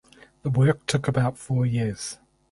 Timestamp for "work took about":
0.49-1.37